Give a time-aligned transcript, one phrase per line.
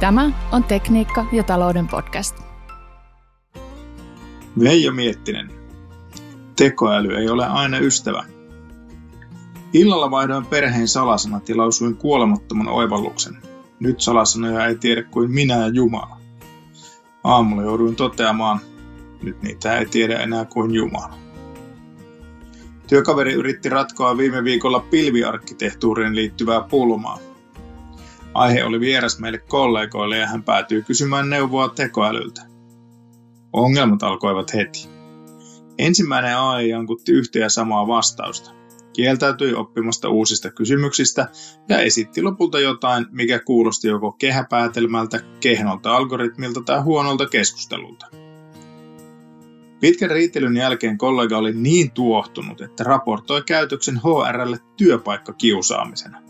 [0.00, 2.36] Tämä on Tekniikka ja talouden podcast.
[4.60, 5.50] Veijo Miettinen.
[6.56, 8.24] Tekoäly ei ole aina ystävä.
[9.72, 13.36] Illalla vaihdoin perheen salasanat ja lausuin kuolemattoman oivalluksen.
[13.80, 16.16] Nyt salasanoja ei tiedä kuin minä ja Jumala.
[17.24, 18.60] Aamulla jouduin toteamaan,
[19.22, 21.14] nyt niitä ei tiedä enää kuin Jumala.
[22.86, 27.18] Työkaveri yritti ratkoa viime viikolla pilviarkkitehtuuriin liittyvää pulmaa.
[28.34, 32.42] Aihe oli vieras meille kollegoille ja hän päätyi kysymään neuvoa tekoälyltä.
[33.52, 34.88] Ongelmat alkoivat heti.
[35.78, 38.50] Ensimmäinen AI jankutti yhtä ja samaa vastausta.
[38.92, 41.28] Kieltäytyi oppimasta uusista kysymyksistä
[41.68, 48.06] ja esitti lopulta jotain, mikä kuulosti joko kehäpäätelmältä, kehnolta algoritmilta tai huonolta keskustelulta.
[49.80, 56.29] Pitkän riitelyn jälkeen kollega oli niin tuohtunut, että raportoi käytöksen HRlle työpaikkakiusaamisena.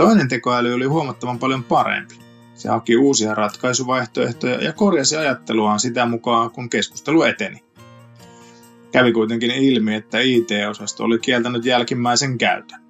[0.00, 2.14] Toinen tekoäly oli huomattavan paljon parempi.
[2.54, 7.64] Se haki uusia ratkaisuvaihtoehtoja ja korjasi ajatteluaan sitä mukaan, kun keskustelu eteni.
[8.92, 12.80] Kävi kuitenkin ilmi, että IT-osasto oli kieltänyt jälkimmäisen käytön.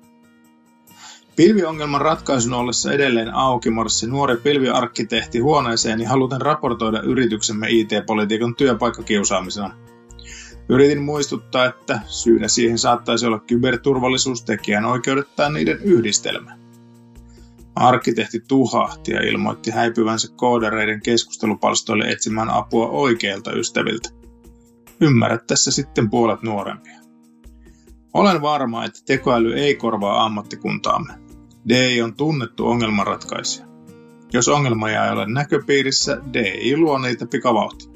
[1.36, 9.74] Pilviongelman ratkaisun ollessa edelleen auki marssi nuori pilviarkkitehti huoneeseen ja haluten raportoida yrityksemme IT-politiikan työpaikkakiusaamisena.
[10.69, 16.70] Yritin muistuttaa, että syynä siihen saattaisi olla kyberturvallisuustekijän oikeudet tai niiden yhdistelmä.
[17.75, 24.09] Arkkitehti tuhahti ja ilmoitti häipyvänsä koodareiden keskustelupalstoille etsimään apua oikeilta ystäviltä.
[25.01, 27.01] Ymmärrät tässä sitten puolet nuorempia.
[28.15, 31.13] Olen varma, että tekoäly ei korvaa ammattikuntaamme.
[31.69, 33.67] DI on tunnettu ongelmanratkaisija.
[34.33, 37.91] Jos ongelma ei ole näköpiirissä, DI luo niitä pikavauhtia.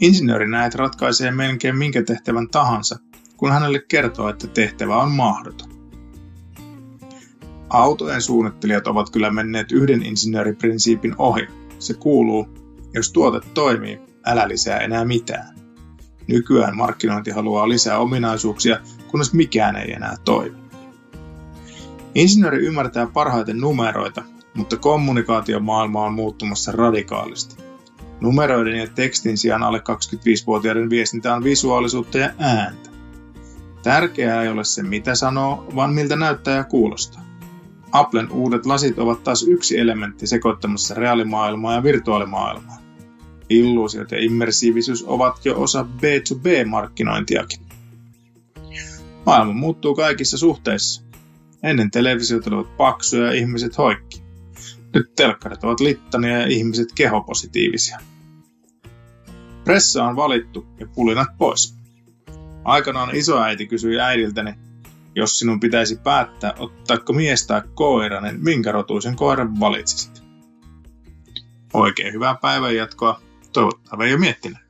[0.00, 2.98] Insinööri näet ratkaisee melkein minkä tehtävän tahansa,
[3.36, 5.71] kun hänelle kertoo, että tehtävä on mahdoton.
[7.72, 11.48] Autojen suunnittelijat ovat kyllä menneet yhden insinööriprinsiipin ohi.
[11.78, 12.48] Se kuuluu,
[12.94, 15.54] jos tuote toimii, älä lisää enää mitään.
[16.26, 18.80] Nykyään markkinointi haluaa lisää ominaisuuksia,
[19.10, 20.56] kunnes mikään ei enää toimi.
[22.14, 24.22] Insinööri ymmärtää parhaiten numeroita,
[24.54, 27.62] mutta kommunikaatiomaailma on muuttumassa radikaalisti.
[28.20, 32.90] Numeroiden ja tekstin sijaan alle 25-vuotiaiden viestintä on visuaalisuutta ja ääntä.
[33.82, 37.31] Tärkeää ei ole se, mitä sanoo, vaan miltä näyttää ja kuulostaa.
[37.92, 42.78] Applen uudet lasit ovat taas yksi elementti sekoittamassa reaalimaailmaa ja virtuaalimaailmaa.
[43.48, 47.60] Illuusiot ja immersiivisuus ovat jo osa B2B-markkinointiakin.
[49.26, 51.02] Maailma muuttuu kaikissa suhteissa.
[51.62, 54.22] Ennen televisiot olivat paksuja ja ihmiset hoikki.
[54.94, 57.98] Nyt telkkarit ovat littania ja ihmiset kehopositiivisia.
[59.64, 61.76] Pressa on valittu ja pulinat pois.
[62.64, 64.54] Aikanaan isoäiti kysyi äidiltäni,
[65.14, 70.22] jos sinun pitäisi päättää, ottaako mies tai koira, niin minkä rotuisen koiran valitsisit?
[71.74, 73.20] Oikein hyvää päivänjatkoa.
[73.52, 74.61] Toivottavasti ei ole miettinyt.